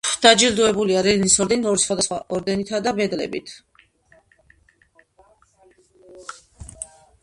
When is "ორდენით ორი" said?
1.45-1.83